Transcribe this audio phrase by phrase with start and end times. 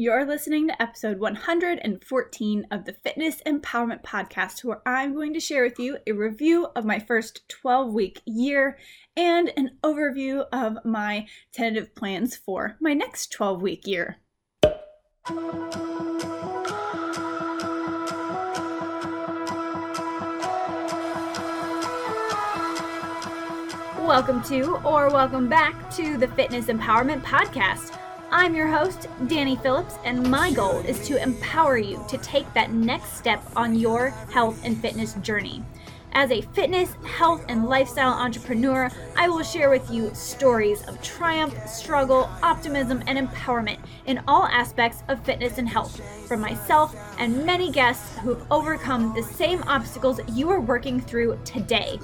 [0.00, 5.62] You're listening to episode 114 of the Fitness Empowerment Podcast, where I'm going to share
[5.62, 8.78] with you a review of my first 12 week year
[9.14, 14.16] and an overview of my tentative plans for my next 12 week year.
[23.98, 27.98] Welcome to, or welcome back to the Fitness Empowerment Podcast.
[28.32, 32.72] I'm your host, Danye Phillips, and my goal is to empower you to take that
[32.72, 35.64] next step on your health and fitness journey.
[36.12, 41.56] As a fitness, health, and lifestyle entrepreneur, I will share with you stories of triumph,
[41.66, 47.72] struggle, optimism, and empowerment in all aspects of fitness and health from myself and many
[47.72, 51.98] guests who've overcome the same obstacles you are working through today.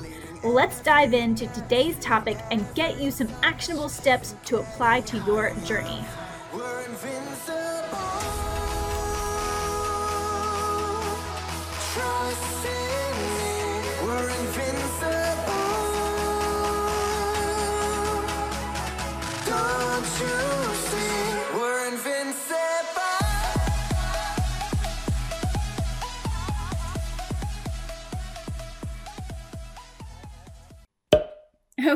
[0.45, 5.55] Let's dive into today's topic and get you some actionable steps to apply to your
[5.65, 6.05] journey.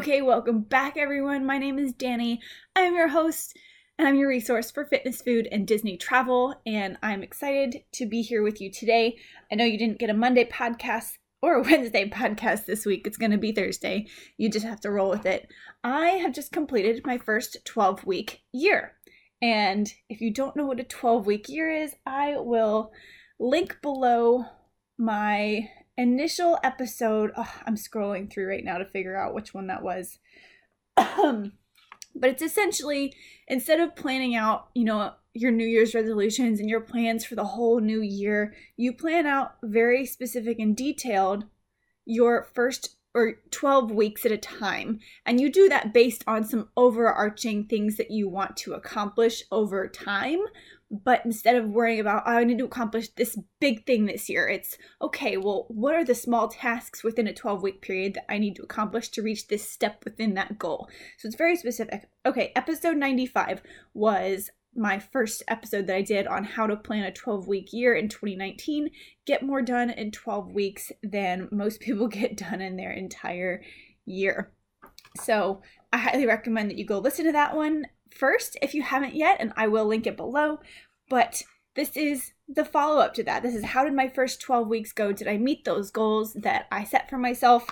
[0.01, 1.45] Okay, welcome back, everyone.
[1.45, 2.39] My name is Danye.
[2.75, 3.55] I am your host,
[3.99, 6.55] and I'm your resource for fitness, food, and Disney travel.
[6.65, 9.19] And I'm excited to be here with you today.
[9.53, 13.07] I know you didn't get a Monday podcast or a Wednesday podcast this week.
[13.07, 14.07] It's going to be Thursday.
[14.39, 15.53] You just have to roll with it.
[15.85, 18.95] I have just completed my first 12 week year.
[19.43, 22.91] And if you don't know what a 12 week year is, I will
[23.39, 24.47] link below
[24.97, 25.69] my
[26.01, 30.19] initial episode, oh, I'm scrolling through right now to figure out which one that was.
[30.97, 31.51] but
[32.23, 33.15] it's essentially
[33.49, 37.45] instead of planning out, you know, your New Year's resolutions and your plans for the
[37.45, 41.45] whole new year, you plan out very specific and detailed
[42.05, 45.01] your first or 12 weeks at a time.
[45.27, 49.89] And you do that based on some overarching things that you want to accomplish over
[49.89, 50.41] time
[50.91, 54.49] but instead of worrying about oh, i need to accomplish this big thing this year
[54.49, 58.39] it's okay well what are the small tasks within a 12 week period that i
[58.39, 60.89] need to accomplish to reach this step within that goal?
[61.19, 62.09] So it's very specific.
[62.27, 63.63] Okay episode 95
[63.95, 67.95] was my first episode that i did on how to plan a 12 week year
[67.95, 68.91] in 2019
[69.27, 73.63] get more done in 12 weeks than most people get done in their entire
[74.05, 74.53] year.
[75.17, 75.63] So
[75.93, 79.39] i highly recommend that you go listen to that one first if you haven't yet,
[79.41, 80.61] and I will link it below.
[81.09, 81.43] But
[81.75, 83.43] this is the follow up to that.
[83.43, 85.13] This is how did my first 12 weeks go?
[85.13, 87.67] Did I meet those goals that I set for myself?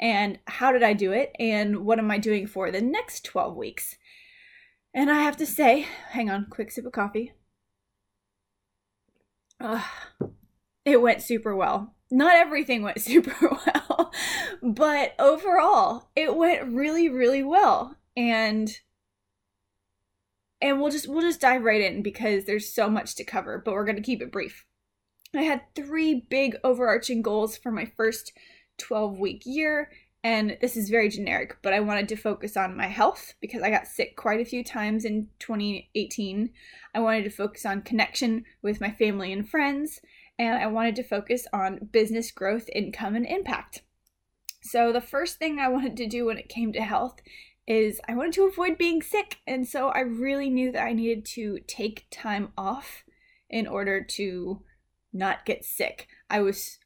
[0.00, 1.32] And how did I do it?
[1.38, 3.96] And what am I doing for the next 12 weeks?
[4.92, 7.32] And I have to say, hang on, quick sip of coffee.
[9.60, 9.84] Ugh,
[10.84, 11.94] it went super well.
[12.10, 14.12] Not everything went super well,
[14.62, 17.96] but overall, it went really, really well.
[18.16, 18.70] And
[20.64, 23.74] and we'll just we'll just dive right in because there's so much to cover, but
[23.74, 24.64] we're going to keep it brief.
[25.36, 28.32] I had three big overarching goals for my first
[28.78, 29.90] 12 week year,
[30.24, 33.68] and this is very generic, but I wanted to focus on my health because I
[33.68, 36.50] got sick quite a few times in 2018.
[36.94, 40.00] I wanted to focus on connection with my family and friends,
[40.38, 43.82] and I wanted to focus on business growth, income, and impact.
[44.62, 47.20] So, the first thing I wanted to do when it came to health
[47.66, 49.38] is I wanted to avoid being sick.
[49.46, 53.04] And so I really knew that I needed to take time off
[53.48, 54.62] in order to
[55.12, 56.08] not get sick.
[56.28, 56.78] I was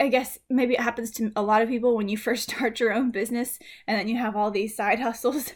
[0.00, 2.92] I guess maybe it happens to a lot of people when you first start your
[2.92, 5.52] own business and then you have all these side hustles.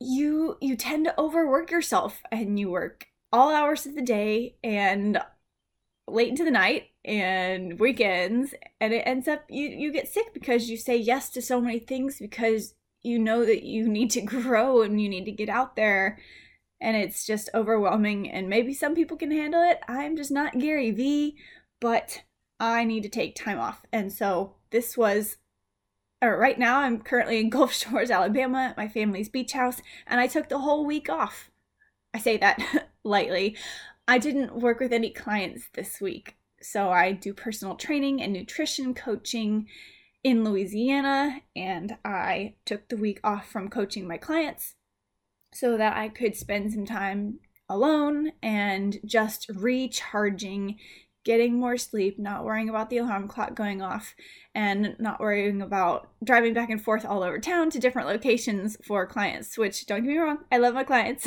[0.00, 5.18] You you tend to overwork yourself and you work all hours of the day and
[6.08, 10.70] late into the night and weekends and it ends up you you get sick because
[10.70, 12.74] you say yes to so many things because
[13.06, 16.18] you know that you need to grow and you need to get out there.
[16.80, 18.30] And it's just overwhelming.
[18.30, 19.80] And maybe some people can handle it.
[19.88, 21.36] I'm just not gary vee
[21.80, 22.22] but
[22.58, 23.82] i need to take time off.
[23.92, 25.36] And so this was
[26.22, 30.18] or right now i'm currently in gulf shores alabama at my family's beach house and
[30.18, 31.50] i took the whole week off.
[32.14, 33.56] I say that lightly.
[34.08, 36.36] I didn't work with any clients this week.
[36.62, 39.66] So i do personal training and nutrition coaching
[40.26, 44.74] in Louisiana, and I took the week off from coaching my clients
[45.54, 47.38] so that I could spend some time
[47.68, 50.80] alone and just recharging,
[51.24, 54.16] getting more sleep, not worrying about the alarm clock going off,
[54.52, 59.06] and not worrying about driving back and forth all over town to different locations for
[59.06, 61.24] clients, which don't get me wrong, I love my clients.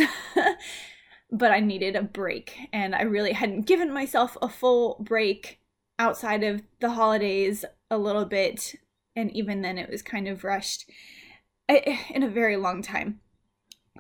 [1.32, 2.68] but I needed a break.
[2.74, 5.62] And I really hadn't given myself a full break
[5.98, 8.76] outside of the holidays a little bit.
[9.16, 10.90] And even then, it was kind of rushed
[11.70, 13.20] in a very long time.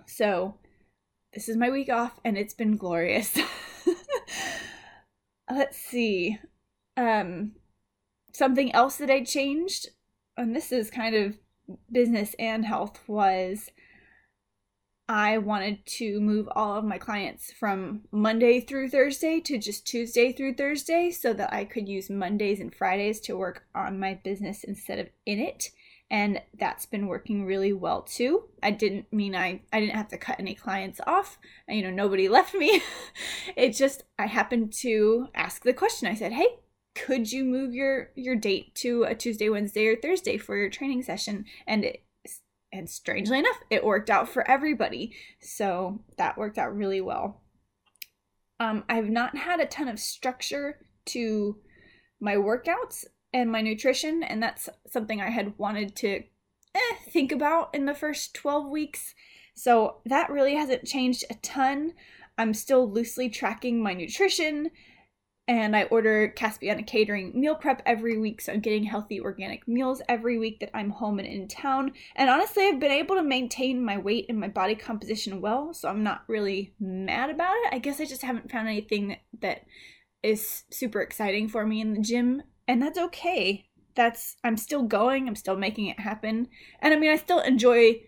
[0.05, 0.55] So,
[1.33, 3.37] this is my week off, and it's been glorious.
[5.49, 6.39] Let's see.
[6.97, 7.53] Um,
[8.33, 9.89] something else that I changed,
[10.37, 11.37] and this is kind of
[11.91, 13.69] business and health, was
[15.09, 20.31] I wanted to move all of my clients from Monday through Thursday to just Tuesday
[20.31, 24.63] through Thursday so that I could use Mondays and Fridays to work on my business
[24.63, 25.71] instead of in it.
[26.11, 28.43] And that's been working really well too.
[28.61, 31.39] I didn't mean I, I didn't have to cut any clients off.
[31.67, 32.79] You know, nobody left me.
[33.55, 36.07] it just I happened to ask the question.
[36.07, 36.59] I said, Hey,
[36.93, 41.01] could you move your your date to a Tuesday, Wednesday, or Thursday for your training
[41.01, 41.45] session?
[41.65, 42.03] And it,
[42.71, 45.15] and strangely enough, it worked out for everybody.
[45.41, 47.41] So that worked out really well.
[48.59, 51.57] Um, I've not had a ton of structure to
[52.19, 56.23] my workouts and my nutrition, and that's something I had wanted to
[56.75, 59.13] eh, think about in the first 12 weeks.
[59.55, 61.93] So that really hasn't changed a ton.
[62.37, 64.71] I'm still loosely tracking my nutrition,
[65.49, 68.39] and I order Caspiana Catering meal prep every week.
[68.39, 71.93] So I'm getting healthy organic meals every week that I'm home and in town.
[72.15, 75.73] And honestly, I've been able to maintain my weight and my body composition well.
[75.73, 77.73] So I'm not really mad about it.
[77.73, 79.63] I guess I just haven't found anything that,
[80.21, 82.43] is super exciting for me in the gym.
[82.67, 83.65] And that's okay.
[83.95, 86.49] That's, I'm still going, I'm still making it happen.
[86.81, 88.01] And I mean, I still enjoy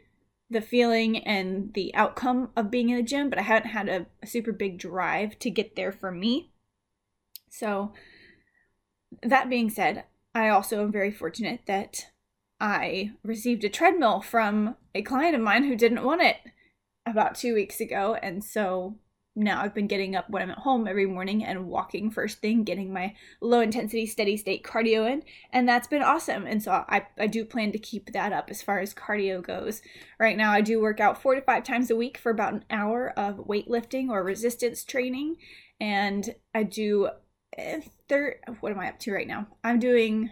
[0.50, 4.06] the feeling and the outcome of being in the gym, but I haven't had a,
[4.22, 6.51] a super big drive to get there for me.
[7.52, 7.94] So,
[9.22, 12.08] that being said, I also am very fortunate that
[12.60, 16.38] I received a treadmill from a client of mine who didn't want it
[17.06, 18.18] about two weeks ago.
[18.22, 18.98] And so
[19.36, 22.64] now I've been getting up when I'm at home every morning and walking first thing,
[22.64, 25.24] getting my low intensity, steady state cardio in.
[25.52, 26.46] And that's been awesome.
[26.46, 29.82] And so I, I do plan to keep that up as far as cardio goes.
[30.20, 32.66] Right now, I do work out four to five times a week for about an
[32.70, 35.38] hour of weightlifting or resistance training.
[35.80, 37.10] And I do
[37.58, 39.48] Eh, third what am I up to right now?
[39.64, 40.32] I'm doing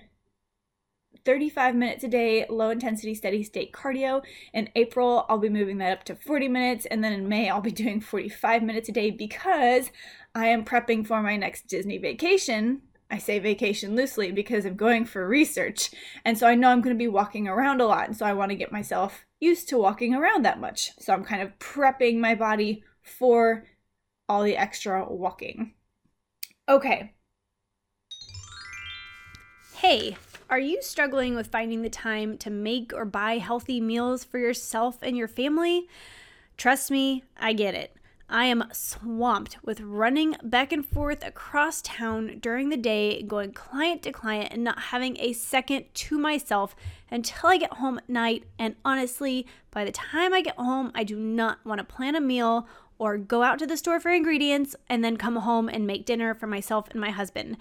[1.26, 4.24] 35 minutes a day, low intensity, steady state cardio.
[4.54, 6.86] In April, I'll be moving that up to 40 minutes.
[6.86, 9.92] And then in May, I'll be doing 45 minutes a day because
[10.34, 12.82] I am prepping for my next Disney vacation.
[13.12, 15.92] I say vacation loosely because I'm going for research.
[16.26, 18.08] And so I know I'm going to be walking around a lot.
[18.08, 20.92] And so I want to get myself used to walking around that much.
[21.00, 23.66] So I'm kind of prepping my body for
[24.28, 25.74] all the extra walking.
[26.70, 27.14] Okay.
[29.74, 30.18] Hey,
[30.52, 35.00] are you struggling with finding the time to make or buy healthy meals for yourself
[35.02, 35.88] and your family?
[36.58, 37.96] Trust me, I get it.
[38.30, 44.04] I am swamped with running back and forth across town during the day, going client
[44.04, 46.76] to client, and not having a second to myself
[47.10, 48.44] until I get home at night.
[48.60, 52.22] And honestly, by the time I get home, I do not want to plan a
[52.22, 52.68] meal
[53.00, 56.36] or go out to the store for ingredients and then come home and make dinner
[56.36, 57.58] for myself and my husband.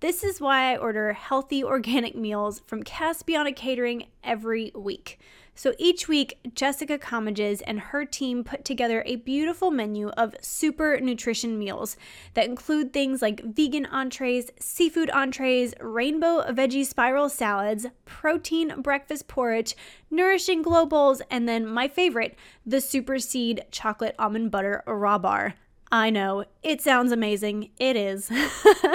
[0.00, 5.18] This is why I order healthy organic meals from Caspiana Catering every week.
[5.58, 11.00] So each week, Jessica Commages and her team put together a beautiful menu of super
[11.00, 11.96] nutrition meals
[12.34, 19.74] that include things like vegan entrees, seafood entrees, rainbow veggie spiral salads, protein breakfast porridge,
[20.10, 22.36] nourishing glow bowls, and then my favorite,
[22.66, 25.54] the Super Seed chocolate almond butter raw bar.
[25.96, 27.70] I know, it sounds amazing.
[27.78, 28.30] It is.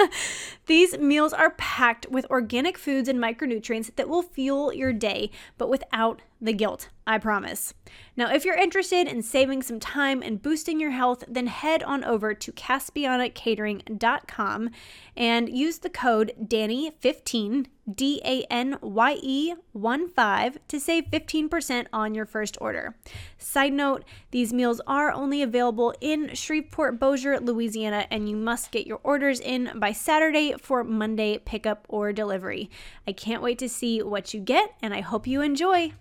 [0.66, 5.68] These meals are packed with organic foods and micronutrients that will fuel your day, but
[5.68, 7.74] without the guilt, I promise.
[8.16, 12.04] Now, if you're interested in saving some time and boosting your health, then head on
[12.04, 14.70] over to caspianacatering.com
[15.16, 21.86] and use the code DANYE15, D A N Y E 1 5, to save 15%
[21.92, 22.94] on your first order.
[23.38, 28.86] Side note, these meals are only available in Shreveport, Bossier, Louisiana, and you must get
[28.86, 32.70] your orders in by Saturday for Monday pickup or delivery.
[33.06, 35.92] I can't wait to see what you get, and I hope you enjoy.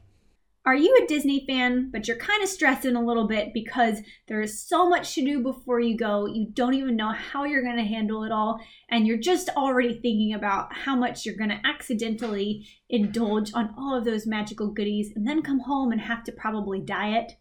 [0.64, 4.42] Are you a Disney fan, but you're kind of stressing a little bit because there
[4.42, 6.28] is so much to do before you go?
[6.28, 9.94] You don't even know how you're going to handle it all, and you're just already
[9.94, 15.12] thinking about how much you're going to accidentally indulge on all of those magical goodies
[15.16, 17.32] and then come home and have to probably diet?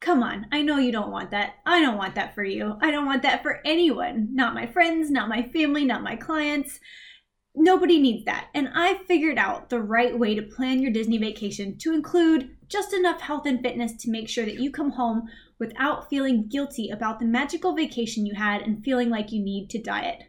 [0.00, 1.54] Come on, I know you don't want that.
[1.66, 2.76] I don't want that for you.
[2.80, 4.28] I don't want that for anyone.
[4.32, 6.78] Not my friends, not my family, not my clients.
[7.54, 8.48] Nobody needs that.
[8.54, 12.92] And I figured out the right way to plan your Disney vacation to include just
[12.92, 15.28] enough health and fitness to make sure that you come home
[15.58, 19.82] without feeling guilty about the magical vacation you had and feeling like you need to
[19.82, 20.24] diet.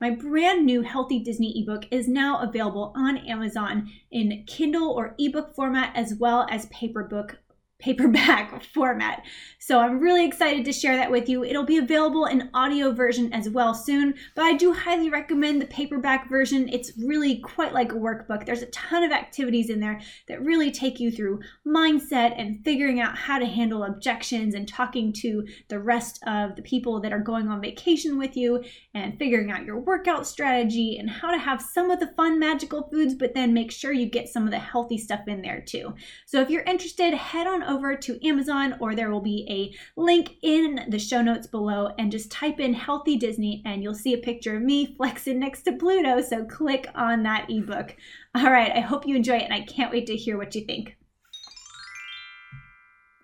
[0.00, 5.56] My brand new Healthy Disney ebook is now available on Amazon in Kindle or ebook
[5.56, 7.38] format as well as paper book
[7.78, 9.24] paperback format.
[9.60, 11.44] So I'm really excited to share that with you.
[11.44, 15.66] It'll be available in audio version as well soon, but I do highly recommend the
[15.66, 16.68] paperback version.
[16.68, 18.46] It's really quite like a workbook.
[18.46, 23.00] There's a ton of activities in there that really take you through mindset and figuring
[23.00, 27.20] out how to handle objections and talking to the rest of the people that are
[27.20, 31.62] going on vacation with you and figuring out your workout strategy and how to have
[31.62, 34.58] some of the fun magical foods, but then make sure you get some of the
[34.58, 35.94] healthy stuff in there too.
[36.26, 40.36] So if you're interested, head on over to Amazon or there will be a link
[40.42, 44.18] in the show notes below and just type in Healthy Disney and you'll see a
[44.18, 46.20] picture of me flexing next to Pluto.
[46.22, 47.94] So click on that ebook.
[48.34, 50.64] All right, I hope you enjoy it and I can't wait to hear what you
[50.64, 50.96] think.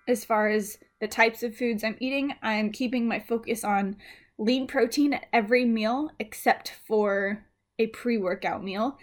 [0.07, 3.97] As far as the types of foods I'm eating, I'm keeping my focus on
[4.37, 7.45] lean protein at every meal except for
[7.79, 8.97] a pre workout meal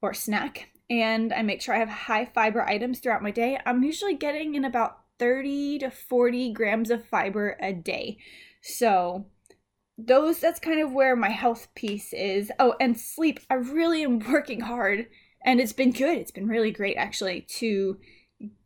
[0.00, 3.58] or snack and I make sure I have high fiber items throughout my day.
[3.66, 8.18] I'm usually getting in about 30 to 40 grams of fiber a day.
[8.62, 9.26] So
[9.98, 12.52] those that's kind of where my health piece is.
[12.58, 13.40] Oh, and sleep.
[13.50, 15.06] I really am working hard
[15.44, 16.18] and it's been good.
[16.18, 17.98] It's been really great actually to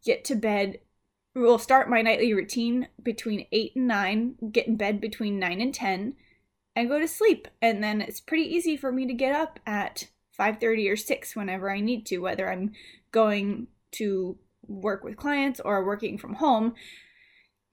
[0.04, 0.80] get to bed.
[1.34, 5.74] We'll start my nightly routine between 8 and 9, get in bed between 9 and
[5.74, 6.14] 10
[6.76, 7.48] and go to sleep.
[7.62, 10.08] And then it's pretty easy for me to get up at
[10.38, 12.72] 5:30 or 6 whenever I need to, whether I'm
[13.10, 16.74] going to work with clients or working from home.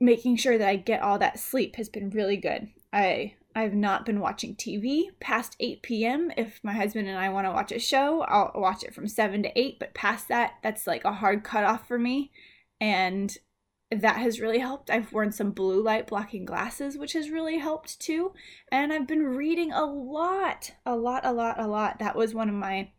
[0.02, 2.70] Making sure that I get all that sleep has been really good.
[2.94, 6.32] I I've not been watching TV past 8 p.m.
[6.38, 9.44] If my husband and I want to watch a show, I'll watch it from 7
[9.44, 12.32] to 8, but past that, that's like a hard cutoff for me.
[12.80, 13.36] And
[13.92, 14.90] that has really helped.
[14.90, 18.34] I've worn some blue light blocking glasses, which has really helped too.
[18.72, 22.00] And I've been reading a lot, a lot, a lot, a lot.
[22.00, 22.92] That was one of my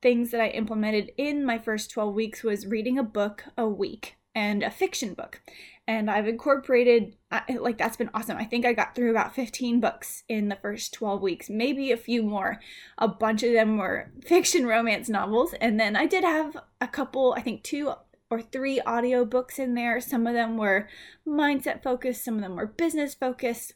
[0.00, 4.16] things that I implemented in my first 12 weeks was reading a book a week
[4.34, 5.40] and a fiction book.
[5.88, 7.16] And I've incorporated
[7.58, 8.36] like that's been awesome.
[8.36, 11.96] I think I got through about 15 books in the first 12 weeks, maybe a
[11.96, 12.60] few more.
[12.98, 17.34] A bunch of them were fiction romance novels and then I did have a couple,
[17.36, 17.92] I think two
[18.30, 20.00] or three audiobooks in there.
[20.00, 20.88] Some of them were
[21.26, 23.74] mindset focused, some of them were business focused,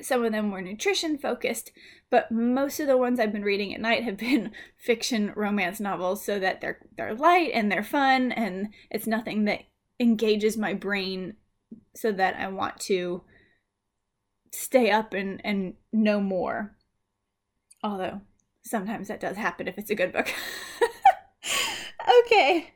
[0.00, 1.72] some of them were nutrition focused,
[2.10, 6.24] but most of the ones I've been reading at night have been fiction romance novels
[6.24, 9.62] so that they're they're light and they're fun and it's nothing that
[10.00, 11.34] engages my brain
[11.94, 13.22] so that I want to
[14.52, 16.76] stay up and and know more.
[17.82, 18.22] Although
[18.64, 20.32] sometimes that does happen if it's a good book.
[22.20, 22.72] okay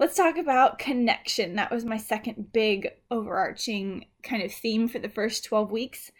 [0.00, 1.56] let's talk about connection.
[1.56, 6.10] That was my second big overarching kind of theme for the first 12 weeks.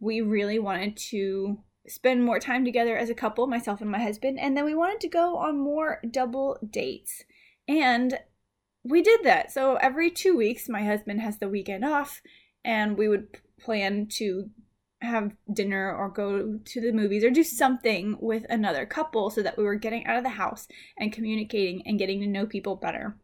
[0.00, 1.58] We really wanted to
[1.88, 5.00] spend more time together as a couple, myself and my husband, and then we wanted
[5.00, 7.24] to go on more double dates.
[7.66, 8.18] And
[8.84, 9.50] we did that.
[9.50, 12.20] So every two weeks, my husband has the weekend off,
[12.64, 14.50] and we would plan to
[15.02, 19.58] have dinner or go to the movies or do something with another couple so that
[19.58, 23.16] we were getting out of the house and communicating and getting to know people better.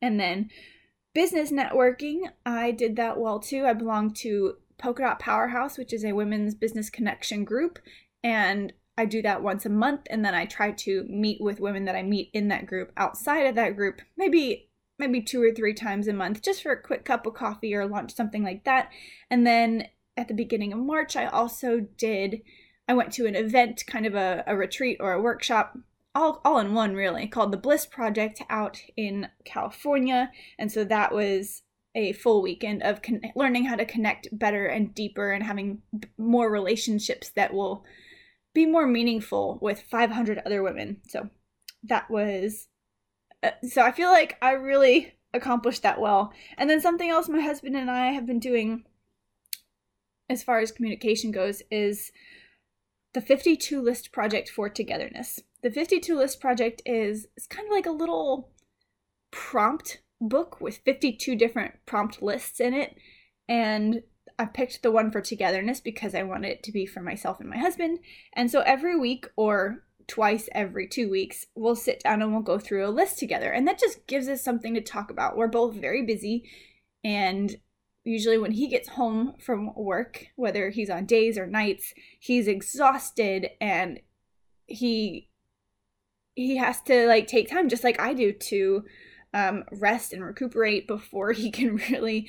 [0.00, 0.50] And then
[1.14, 3.64] business networking, I did that well too.
[3.66, 7.78] I belong to Polka Dot Powerhouse, which is a women's business connection group,
[8.22, 11.84] and I do that once a month and then I try to meet with women
[11.86, 14.68] that I meet in that group outside of that group, maybe
[14.98, 17.86] maybe two or three times a month just for a quick cup of coffee or
[17.86, 18.90] lunch something like that.
[19.28, 22.42] And then at the beginning of March, I also did,
[22.88, 25.76] I went to an event, kind of a, a retreat or a workshop,
[26.14, 30.30] all, all in one really, called the Bliss Project out in California.
[30.58, 31.62] And so that was
[31.94, 35.82] a full weekend of con- learning how to connect better and deeper and having
[36.18, 37.84] more relationships that will
[38.52, 41.00] be more meaningful with 500 other women.
[41.08, 41.30] So
[41.82, 42.68] that was,
[43.42, 46.32] uh, so I feel like I really accomplished that well.
[46.56, 48.84] And then something else my husband and I have been doing
[50.28, 52.12] as far as communication goes is
[53.12, 55.40] the 52 list project for togetherness.
[55.62, 58.50] The 52 list project is it's kind of like a little
[59.30, 62.96] prompt book with 52 different prompt lists in it
[63.48, 64.02] and
[64.38, 67.48] I picked the one for togetherness because I wanted it to be for myself and
[67.48, 68.00] my husband.
[68.32, 72.58] And so every week or twice every two weeks, we'll sit down and we'll go
[72.58, 73.50] through a list together.
[73.50, 75.36] And that just gives us something to talk about.
[75.36, 76.50] We're both very busy
[77.04, 77.56] and
[78.04, 83.50] usually when he gets home from work, whether he's on days or nights, he's exhausted
[83.60, 84.00] and
[84.66, 85.28] he
[86.34, 88.84] he has to like take time just like I do to
[89.32, 92.28] um, rest and recuperate before he can really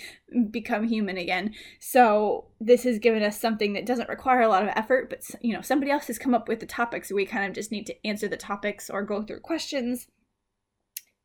[0.50, 1.54] become human again.
[1.80, 5.54] So this has given us something that doesn't require a lot of effort, but you
[5.54, 7.10] know somebody else has come up with the topics.
[7.10, 10.08] So we kind of just need to answer the topics or go through questions.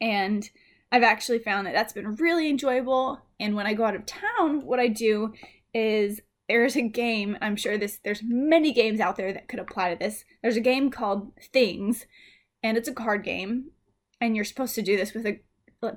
[0.01, 0.49] And
[0.93, 3.21] I've actually found that that's been really enjoyable.
[3.41, 5.33] And when I go out of town, what I do
[5.75, 7.39] is there's a game.
[7.41, 10.25] I'm sure this there's many games out there that could apply to this.
[10.43, 12.07] There's a game called Things,
[12.63, 13.71] and it's a card game,
[14.21, 15.41] and you're supposed to do this with a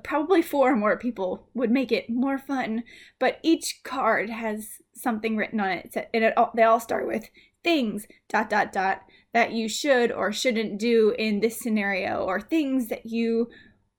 [0.02, 2.84] probably four or more people would make it more fun.
[3.18, 7.28] But each card has something written on it, and it all, they all start with
[7.62, 12.86] things dot dot dot that you should or shouldn't do in this scenario, or things
[12.88, 13.48] that you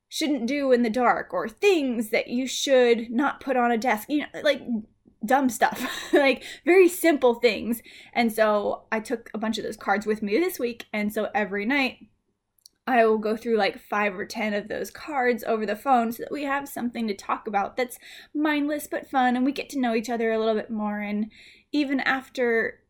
[0.10, 4.10] shouldn't do in the dark, or things that you should not put on a desk.
[4.10, 4.62] You know, like
[5.26, 7.82] dumb stuff, like very simple things.
[8.14, 11.30] And so I took a bunch of those cards with me this week, and so
[11.34, 11.98] every night
[12.88, 16.24] I will go through like five or ten of those cards over the phone so
[16.24, 17.98] that we have something to talk about that's
[18.34, 21.00] mindless but fun and we get to know each other a little bit more.
[21.00, 21.32] And
[21.72, 22.82] even after,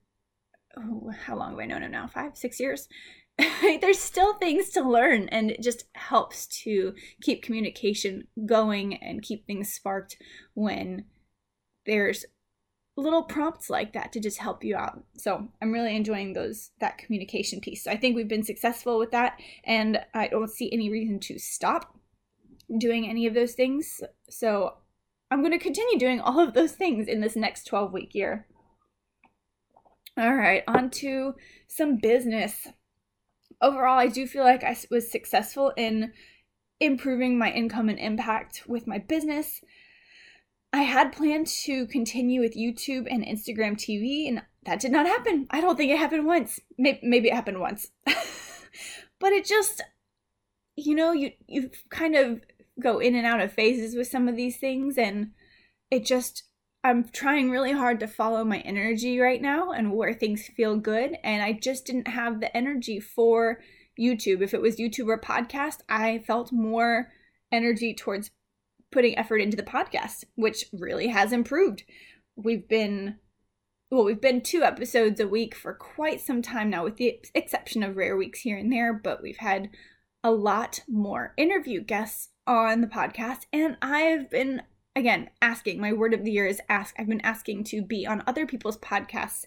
[0.77, 2.07] oh, how long have I known him now?
[2.07, 2.89] Five, six years?
[3.81, 9.45] There's still things to learn, and it just helps to keep communication going and keep
[9.45, 10.17] things sparked
[10.53, 11.05] when
[11.85, 12.25] there's
[12.97, 15.03] little prompts like that to just help you out.
[15.17, 17.83] So I'm really enjoying those that communication piece.
[17.83, 21.37] So I think we've been successful with that and I don't see any reason to
[21.37, 21.97] stop
[22.77, 24.01] doing any of those things.
[24.29, 24.75] So
[25.29, 28.47] I'm going to continue doing all of those things in this next 12 week year.
[30.17, 31.35] All right, on to
[31.67, 32.67] some business.
[33.61, 36.11] Overall, I do feel like I was successful in
[36.79, 39.61] improving my income and impact with my business.
[40.73, 45.47] I had planned to continue with YouTube and Instagram TV, and that did not happen.
[45.49, 46.59] I don't think it happened once.
[46.77, 47.91] Maybe, it happened once.
[48.05, 49.81] but it just,
[50.75, 52.41] you know, you, you kind of
[52.81, 55.31] go in and out of phases with some of these things, and
[55.89, 56.43] it just,
[56.85, 61.17] I'm trying really hard to follow my energy right now and where things feel good.
[61.23, 63.59] And I just didn't have the energy for
[63.99, 64.43] YouTube.
[64.43, 67.11] If it was YouTube or podcast, I felt more
[67.51, 68.29] energy towards
[68.91, 71.85] putting effort into the podcast, which really has improved.
[72.35, 73.15] We've been
[73.89, 77.81] well, we've been two episodes a week for quite some time now, with the exception
[77.81, 79.69] of rare weeks here and there, but we've had
[80.23, 84.61] a lot more interview guests on the podcast, and I've been
[84.95, 88.23] again asking my word of the year is ask i've been asking to be on
[88.25, 89.45] other people's podcasts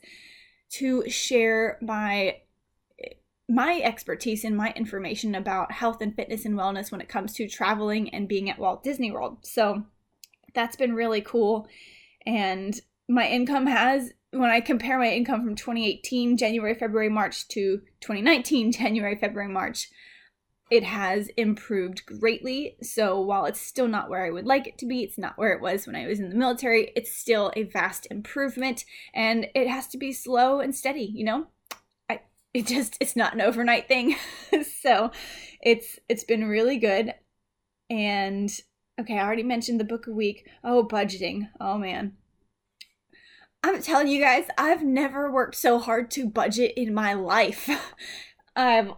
[0.71, 2.37] to share my
[3.49, 7.49] my expertise and my information about health and fitness and wellness when it comes to
[7.49, 9.39] traveling and being at Walt Disney World.
[9.43, 9.85] So
[10.55, 11.67] that's been really cool.
[12.27, 17.81] And my income has, when I compare my income from 2018, January, February, March to
[18.01, 19.89] 2019, January, February, March,
[20.71, 22.77] it has improved greatly.
[22.83, 25.53] So while it's still not where I would like it to be, it's not where
[25.53, 28.85] it was when I was in the military, it's still a vast improvement.
[29.15, 31.47] And it has to be slow and steady, you know?
[32.55, 34.17] it just it's not an overnight thing.
[34.83, 35.11] so
[35.61, 37.15] it's it's been really good.
[37.91, 38.51] And
[39.01, 40.49] okay, I already mentioned the book a week.
[40.65, 41.49] Oh, budgeting.
[41.61, 42.15] Oh man.
[43.63, 47.69] I'm telling you guys, I've never worked so hard to budget in my life.
[48.57, 48.93] I've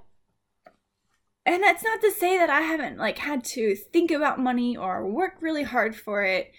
[1.50, 5.04] and that's not to say that I haven't like had to think about money or
[5.04, 6.52] work really hard for it.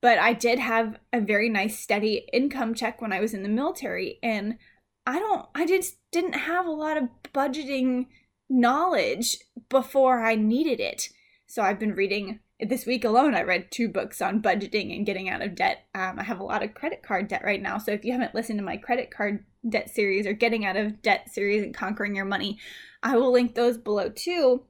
[0.00, 3.48] But I did have a very nice steady income check when I was in the
[3.48, 4.56] military and
[5.06, 8.06] I don't I just didn't have a lot of budgeting
[8.48, 9.36] knowledge
[9.68, 11.10] before I needed it.
[11.46, 15.28] So I've been reading this week alone I read two books on budgeting and getting
[15.28, 15.86] out of debt.
[15.94, 17.76] Um, I have a lot of credit card debt right now.
[17.76, 21.02] So if you haven't listened to my credit card debt series or getting out of
[21.02, 22.58] debt series and conquering your money,
[23.02, 24.64] I will link those below too.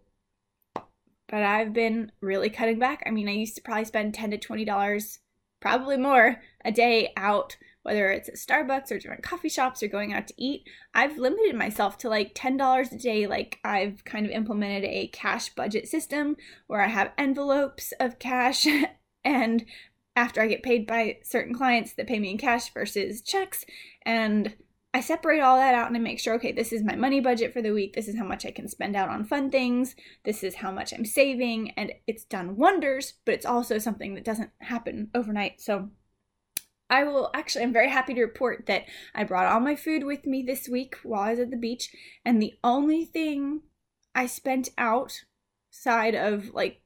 [0.74, 3.02] But I've been really cutting back.
[3.06, 5.18] I mean, I used to probably spend 10 to $20,
[5.60, 7.56] probably more a day out
[7.88, 11.56] whether it's at Starbucks or different coffee shops or going out to eat, I've limited
[11.56, 13.26] myself to like $10 a day.
[13.26, 16.36] Like I've kind of implemented a cash budget system
[16.66, 18.66] where I have envelopes of cash
[19.24, 19.64] and
[20.14, 23.64] after I get paid by certain clients that pay me in cash versus checks
[24.02, 24.54] and
[24.94, 27.52] I separate all that out and I make sure, okay, this is my money budget
[27.52, 27.94] for the week.
[27.94, 29.94] This is how much I can spend out on fun things.
[30.24, 31.72] This is how much I'm saving.
[31.72, 35.60] And it's done wonders, but it's also something that doesn't happen overnight.
[35.60, 35.90] So
[36.90, 40.26] I will actually, I'm very happy to report that I brought all my food with
[40.26, 43.60] me this week while I was at the beach, and the only thing
[44.14, 46.80] I spent outside of like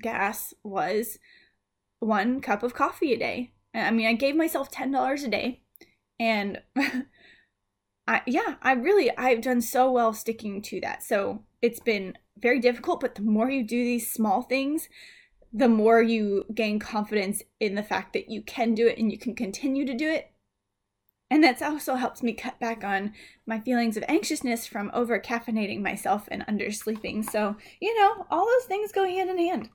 [0.00, 1.18] gas was
[2.00, 3.52] one cup of coffee a day.
[3.74, 5.62] I mean, I gave myself $10 a day,
[6.18, 6.62] and
[8.06, 11.02] I, yeah, I really, I've done so well sticking to that.
[11.02, 14.88] So it's been very difficult, but the more you do these small things,
[15.52, 19.18] the more you gain confidence in the fact that you can do it and you
[19.18, 20.30] can continue to do it.
[21.30, 23.12] And that's also helps me cut back on
[23.46, 27.28] my feelings of anxiousness from over caffeinating myself and undersleeping.
[27.28, 29.70] So, you know, all those things go hand in hand.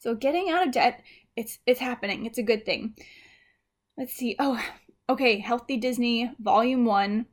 [0.00, 1.02] So getting out of debt,
[1.36, 2.26] it's it's happening.
[2.26, 2.94] It's a good thing.
[3.96, 4.34] Let's see.
[4.38, 4.60] Oh,
[5.10, 7.26] okay, Healthy Disney Volume 1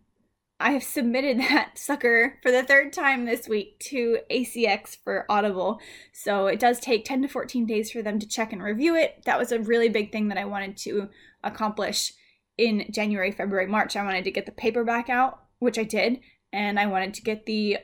[0.59, 5.79] I have submitted that sucker for the third time this week to ACX for Audible.
[6.11, 9.21] So it does take 10 to 14 days for them to check and review it.
[9.25, 11.09] That was a really big thing that I wanted to
[11.43, 12.13] accomplish
[12.57, 13.95] in January, February, March.
[13.95, 17.45] I wanted to get the paperback out, which I did, and I wanted to get
[17.45, 17.77] the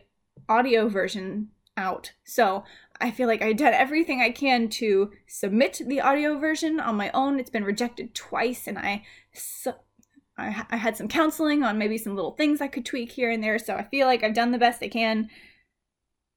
[0.49, 2.13] audio version out.
[2.23, 2.63] So
[2.99, 7.11] I feel like I did everything I can to submit the audio version on my
[7.11, 7.39] own.
[7.39, 9.03] It's been rejected twice, and I
[10.37, 13.43] I, I had some counseling on maybe some little things I could tweak here and
[13.43, 13.59] there.
[13.59, 15.29] So I feel like I've done the best I can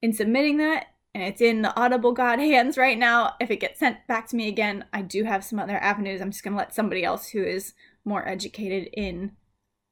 [0.02, 0.86] in submitting that.
[1.14, 3.34] And it's in the Audible God hands right now.
[3.40, 6.20] If it gets sent back to me again, I do have some other avenues.
[6.20, 7.72] I'm just going to let somebody else who is
[8.04, 9.32] more educated in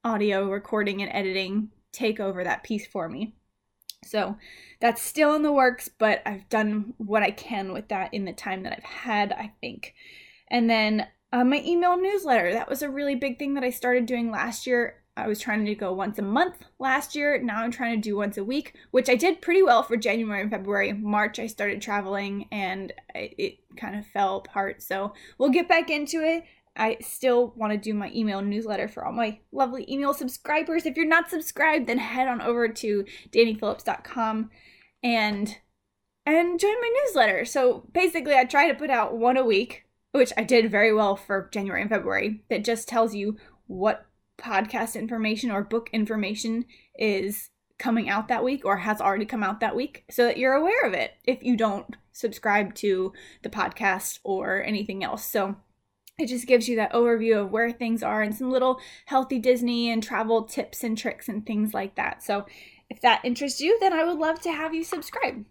[0.04, 3.34] audio recording and editing take over that piece for me.
[4.04, 4.36] So
[4.80, 8.34] that's still in the works, but I've done what I can with that in the
[8.34, 9.94] time that I've had, I think.
[10.50, 12.52] And then uh, my email newsletter.
[12.52, 15.02] That was a really big thing that I started doing last year.
[15.16, 17.42] I was trying to go once a month last year.
[17.42, 20.42] Now I'm trying to do once a week, which I did pretty well for January
[20.42, 20.92] and February.
[20.92, 24.80] March, I started traveling and it kind of fell apart.
[24.80, 26.44] So we'll get back into it.
[26.76, 30.86] I still want to do my email newsletter for all my lovely email subscribers.
[30.86, 34.50] If you're not subscribed, then head on over to danyephillips.com
[35.02, 35.58] and
[36.26, 37.44] and join my newsletter.
[37.44, 39.83] So basically, I try to put out one a week
[40.14, 44.06] which I did very well for January and February, that just tells you what
[44.38, 49.58] podcast information or book information is coming out that week or has already come out
[49.58, 54.20] that week so that you're aware of it if you don't subscribe to the podcast
[54.22, 55.24] or anything else.
[55.24, 55.56] So
[56.16, 59.90] it just gives you that overview of where things are and some little healthy Disney
[59.90, 62.22] and travel tips and tricks and things like that.
[62.22, 62.46] So
[62.88, 65.44] if that interests you, then I would love to have you subscribe.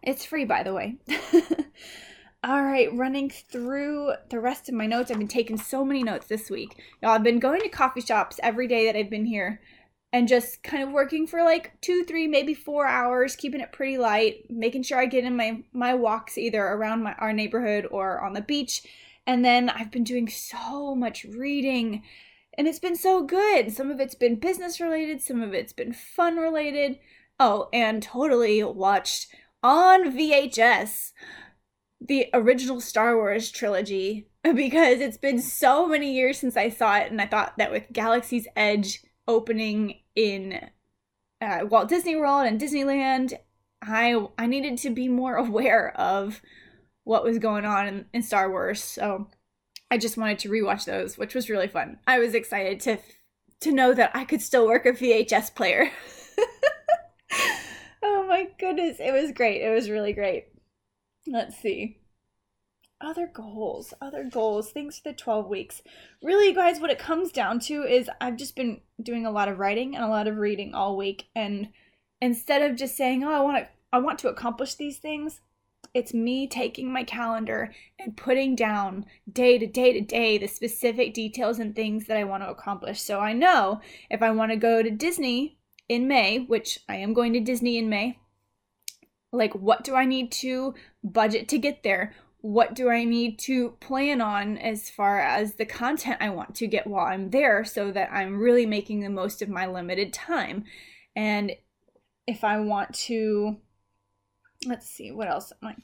[0.00, 0.98] It's free, by the way.
[2.44, 5.10] All right, running through the rest of my notes.
[5.10, 6.80] I've been taking so many notes this week.
[7.02, 9.60] Y'all, I've been going to coffee shops every day that I've been here
[10.12, 13.98] and just kind of working for like two, three, maybe four hours, keeping it pretty
[13.98, 18.20] light, making sure I get in my my walks either around my our neighborhood or
[18.20, 18.82] on the beach.
[19.26, 22.04] And then I've been doing so much reading
[22.56, 23.72] and it's been so good.
[23.72, 27.00] Some of it's been business related, some of it's been fun related.
[27.40, 29.26] Oh, and totally watched
[29.60, 31.10] on VHS
[32.00, 37.10] the original Star Wars trilogy because it's been so many years since I saw it,
[37.10, 40.70] and I thought that with Galaxy's Edge opening in
[41.40, 43.34] uh, Walt Disney World and Disneyland,
[43.82, 46.40] I I needed to be more aware of
[47.04, 48.82] what was going on in, in Star Wars.
[48.82, 49.28] So
[49.90, 51.98] I just wanted to rewatch those, which was really fun.
[52.06, 52.98] I was excited to
[53.60, 55.90] to know that I could still work a VHS player.
[58.02, 59.62] oh my goodness, it was great.
[59.62, 60.46] It was really great.
[61.30, 61.98] Let's see.
[63.00, 65.82] Other goals, other goals, things for the 12 weeks.
[66.22, 69.58] Really, guys, what it comes down to is I've just been doing a lot of
[69.58, 71.28] writing and a lot of reading all week.
[71.36, 71.68] And
[72.20, 75.40] instead of just saying, oh, I want to, I want to accomplish these things,
[75.94, 81.14] it's me taking my calendar and putting down day to day to day the specific
[81.14, 83.00] details and things that I want to accomplish.
[83.00, 87.14] So I know if I want to go to Disney in May, which I am
[87.14, 88.18] going to Disney in May,
[89.32, 92.14] like, what do I need to budget to get there?
[92.40, 96.66] What do I need to plan on as far as the content I want to
[96.66, 100.64] get while I'm there so that I'm really making the most of my limited time?
[101.16, 101.52] And
[102.26, 103.56] if I want to,
[104.66, 105.52] let's see, what else?
[105.62, 105.74] am I?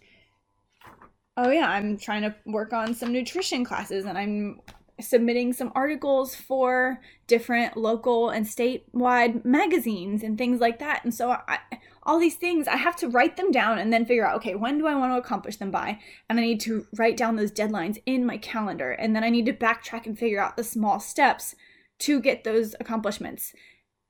[1.37, 4.61] oh, yeah, I'm trying to work on some nutrition classes and I'm
[5.01, 11.03] submitting some articles for different local and statewide magazines and things like that.
[11.05, 11.59] And so I,
[12.05, 14.79] all these things, I have to write them down and then figure out, okay, when
[14.79, 15.99] do I want to accomplish them by?
[16.29, 18.93] And I need to write down those deadlines in my calendar.
[18.93, 21.55] And then I need to backtrack and figure out the small steps
[22.01, 23.53] to get those accomplishments.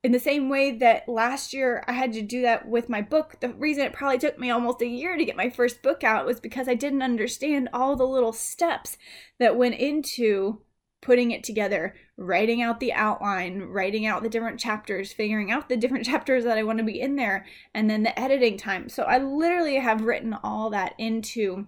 [0.03, 3.37] In the same way that last year I had to do that with my book,
[3.39, 6.27] the reason it probably took me almost a year to get my first book out
[6.27, 8.99] was because I didn't understand all the little steps
[9.39, 10.61] that went into
[11.05, 15.77] putting it together, writing out the outline, writing out the different chapters, figuring out the
[15.77, 18.89] different chapters that I want to be in there, and then the editing time.
[18.89, 21.67] So I literally have written all that into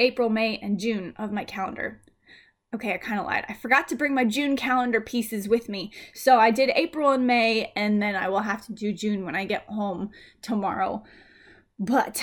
[0.00, 2.02] April, May, and June of my calendar.
[2.74, 3.44] okay, I kind of lied.
[3.48, 5.92] I forgot to bring my June calendar pieces with me.
[6.12, 9.36] So I did April and May, and then I will have to do June when
[9.36, 10.10] I get home
[10.42, 11.04] tomorrow.
[11.78, 12.20] But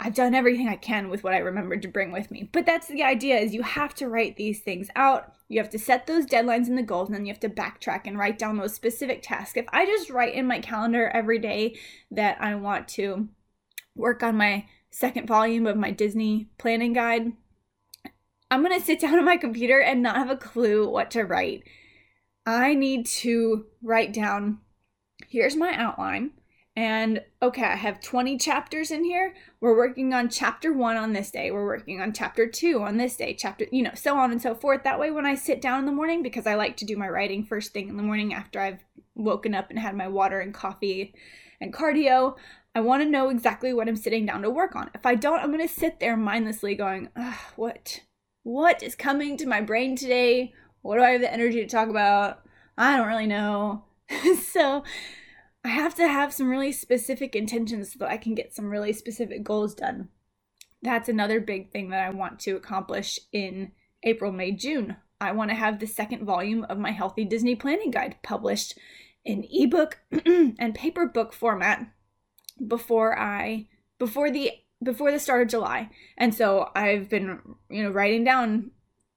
[0.00, 2.48] I've done everything I can with what I remembered to bring with me.
[2.52, 5.32] But that's the idea is you have to write these things out.
[5.48, 8.02] You have to set those deadlines and the goals and then you have to backtrack
[8.04, 9.56] and write down those specific tasks.
[9.56, 11.78] If I just write in my calendar every day
[12.10, 13.28] that I want to
[13.94, 17.32] work on my second volume of my Disney planning guide,
[18.50, 21.22] I'm going to sit down on my computer and not have a clue what to
[21.22, 21.62] write.
[22.46, 24.58] I need to write down
[25.28, 26.32] here's my outline
[26.76, 29.34] and okay, I have 20 chapters in here.
[29.60, 31.52] We're working on chapter one on this day.
[31.52, 34.56] We're working on chapter two on this day, chapter, you know, so on and so
[34.56, 34.82] forth.
[34.82, 37.08] That way, when I sit down in the morning, because I like to do my
[37.08, 38.84] writing first thing in the morning after I've
[39.14, 41.14] woken up and had my water and coffee
[41.60, 42.34] and cardio,
[42.74, 44.90] I want to know exactly what I'm sitting down to work on.
[44.94, 47.08] If I don't, I'm going to sit there mindlessly going,
[47.56, 48.00] what?
[48.42, 50.52] What is coming to my brain today?
[50.82, 52.42] What do I have the energy to talk about?
[52.76, 53.84] I don't really know.
[54.50, 54.82] so,
[55.64, 58.92] I have to have some really specific intentions so that I can get some really
[58.92, 60.08] specific goals done.
[60.82, 63.72] That's another big thing that I want to accomplish in
[64.02, 64.96] April, May, June.
[65.20, 68.78] I want to have the second volume of my Healthy Disney Planning Guide published
[69.24, 71.86] in ebook and paper book format
[72.66, 75.88] before I before the before the start of July.
[76.18, 78.72] And so I've been, you know, writing down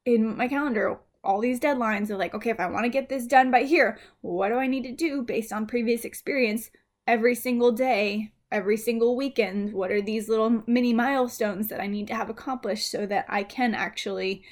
[0.06, 3.28] in my calendar all these deadlines of like, okay, if I want to get this
[3.28, 6.70] done by here, what do I need to do based on previous experience
[7.06, 9.74] every single day, every single weekend?
[9.74, 13.44] What are these little mini milestones that I need to have accomplished so that I
[13.44, 14.44] can actually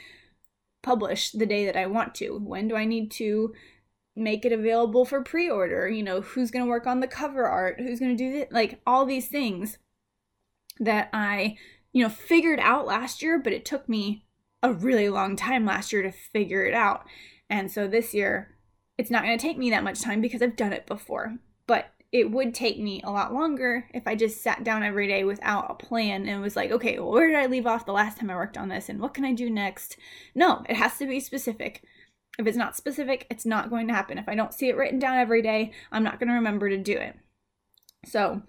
[0.83, 2.37] publish the day that I want to?
[2.37, 3.53] When do I need to
[4.15, 5.87] make it available for pre-order?
[5.87, 7.79] You know, who's going to work on the cover art?
[7.79, 8.47] Who's going to do this?
[8.51, 9.77] Like all these things
[10.79, 11.57] that I,
[11.93, 14.24] you know, figured out last year, but it took me
[14.65, 17.05] a really long time last year to figure it out.
[17.49, 18.55] And so this year,
[18.97, 21.37] it's not going to take me that much time because I've done it before.
[21.67, 25.23] But it would take me a lot longer if I just sat down every day
[25.23, 28.17] without a plan and was like, okay, well, where did I leave off the last
[28.17, 29.97] time I worked on this and what can I do next?
[30.33, 31.83] No, it has to be specific.
[32.39, 34.17] If it's not specific, it's not going to happen.
[34.17, 36.77] If I don't see it written down every day, I'm not going to remember to
[36.77, 37.15] do it.
[38.05, 38.41] So,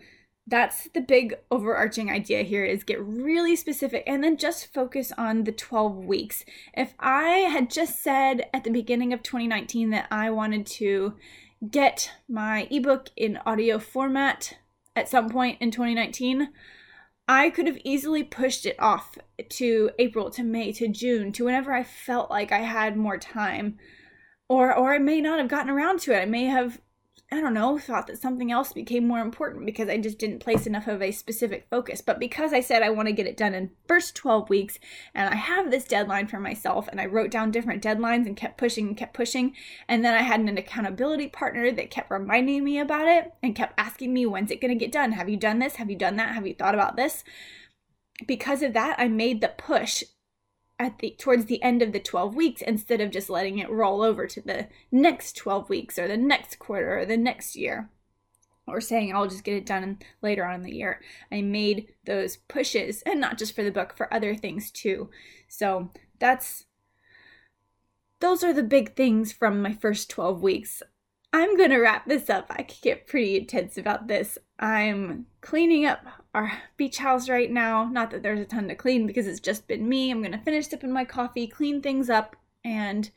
[0.47, 5.45] that's the big overarching idea here is get really specific and then just focus on
[5.45, 6.45] the 12 weeks.
[6.73, 11.15] If I had just said at the beginning of 2019 that I wanted to
[11.69, 14.57] get my ebook in audio format
[14.95, 16.49] at some point in 2019,
[17.29, 21.73] I could have easily pushed it off to April, to May, to June, to whenever
[21.73, 23.79] I felt like I had more time.
[24.49, 26.23] Or or I may not have gotten around to it.
[26.23, 26.81] I may have
[27.33, 30.65] I don't know, thought that something else became more important because I just didn't place
[30.65, 32.01] enough of a specific focus.
[32.01, 34.79] But because I said I want to get it done in first 12 weeks
[35.13, 38.59] and I have this deadline for myself and I wrote down different deadlines and kept
[38.59, 39.55] pushing and kept pushing
[39.89, 43.75] and then I had an accountability partner that kept reminding me about it and kept
[43.77, 45.13] asking me when's it going to get done?
[45.13, 45.77] Have you done this?
[45.77, 46.33] Have you done that?
[46.35, 47.25] Have you thought about this?
[48.25, 50.05] Because of that, I made the push
[50.79, 54.03] at the towards the end of the 12 weeks instead of just letting it roll
[54.03, 57.91] over to the next 12 weeks or the next quarter or the next year
[58.67, 61.01] or saying I'll just get it done later on in the year.
[61.31, 65.11] I made those pushes and not just for the book for other things too.
[65.49, 66.65] So that's
[68.21, 70.83] those are the big things from my first 12 weeks.
[71.33, 72.47] I'm going to wrap this up.
[72.51, 74.39] I could get pretty intense about this.
[74.59, 76.01] I'm cleaning up
[76.37, 77.85] our beach house right now.
[77.85, 80.11] Not that there's a ton to clean because it's just been me.
[80.11, 83.11] I'm going to finish sipping my coffee, clean things up, and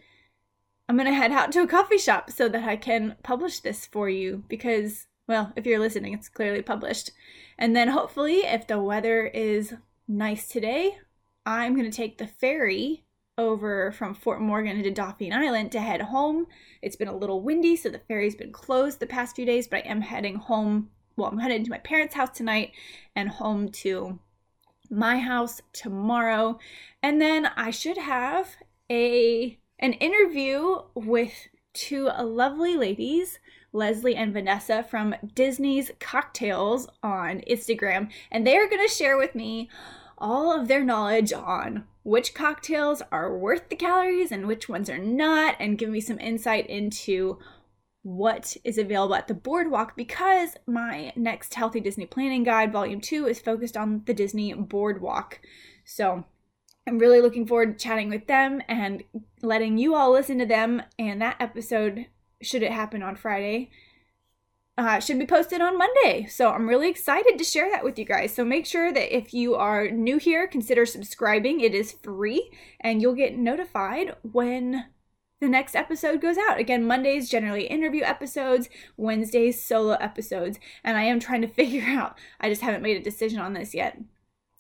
[0.88, 3.86] I'm going to head out to a coffee shop so that I can publish this
[3.86, 7.12] for you because, well, if you're listening, it's clearly published.
[7.60, 9.76] And then hopefully, if the weather is
[10.08, 10.98] nice today,
[11.46, 13.04] I'm going to take the ferry
[13.38, 16.48] over from Fort Morgan to Dauphin Island to head home.
[16.82, 19.86] It's been a little windy, so the ferry's been closed the past few days, but
[19.86, 20.90] I am heading home.
[21.20, 22.72] Well, I'm headed to my parents' house tonight
[23.14, 24.20] and home to
[24.90, 26.60] my house tomorrow.
[27.04, 28.56] And then I should have
[28.90, 33.40] a an interview with two lovely ladies,
[33.74, 39.36] Leslie and Vanessa from Disney's Cocktails on Instagram, and they are going to share with
[39.36, 39.70] me
[40.18, 44.98] all of their knowledge on which cocktails are worth the calories and which ones are
[44.98, 47.38] not, and give me some insight into
[48.02, 53.28] what is available at the boardwalk because my next Healthy Disney Planning Guide, Volume 2,
[53.28, 55.40] is focused on the Disney boardwalk.
[55.84, 56.24] So
[56.88, 59.04] I'm really looking forward to chatting with them and
[59.42, 60.82] letting you all listen to them.
[60.98, 62.08] And that episode,
[62.42, 63.70] should it happen on Friday,
[64.78, 66.26] uh, should be posted on Monday.
[66.28, 68.34] So I'm really excited to share that with you guys.
[68.34, 71.60] So make sure that if you are new here, consider subscribing.
[71.60, 74.86] It is free and you'll get notified when
[75.40, 76.60] the next episode goes out.
[76.60, 82.18] Again, Mondays generally interview episodes, Wednesdays solo episodes, and I am trying to figure out.
[82.40, 84.00] I just haven't made a decision on this yet.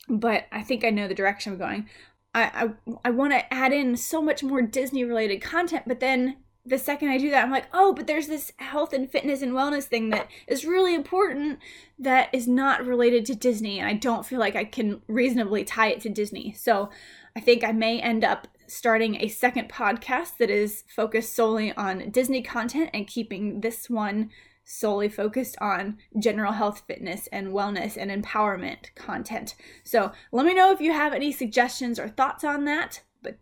[0.07, 1.89] But I think I know the direction I'm going.
[2.33, 6.37] I I, I want to add in so much more Disney related content, but then
[6.65, 9.53] the second I do that, I'm like, oh, but there's this health and fitness and
[9.53, 11.59] wellness thing that is really important
[11.97, 13.79] that is not related to Disney.
[13.79, 16.53] And I don't feel like I can reasonably tie it to Disney.
[16.53, 16.89] So
[17.35, 22.11] I think I may end up starting a second podcast that is focused solely on
[22.11, 24.29] Disney content and keeping this one
[24.63, 29.55] solely focused on general health, fitness, and wellness and empowerment content.
[29.83, 33.39] So let me know if you have any suggestions or thoughts on that But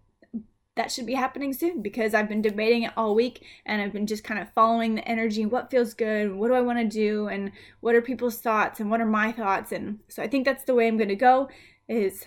[0.76, 4.08] that should be happening soon because I've been debating it all week and I've been
[4.08, 5.46] just kind of following the energy.
[5.46, 6.34] What feels good?
[6.34, 7.28] What do I want to do?
[7.28, 8.80] And what are people's thoughts?
[8.80, 9.74] And what are my thoughts?
[9.74, 11.50] And so I think that's the way I'm going to go
[11.90, 12.26] is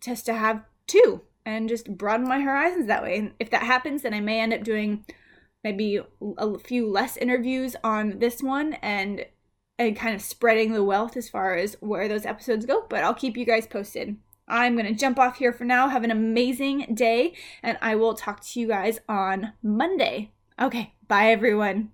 [0.00, 3.18] just to have two and just broaden my horizons that way.
[3.18, 5.04] And if that happens, then I may end up doing
[5.62, 6.00] maybe
[6.38, 9.24] a few less interviews on this one and
[9.76, 12.86] and kind of spreading the wealth as far as where those episodes go.
[12.88, 14.16] But I'll keep you guys posted.
[14.46, 15.88] I'm going to jump off here for now.
[15.88, 20.32] Have an amazing day, and I will talk to you guys on Monday.
[20.60, 21.93] Okay, bye everyone.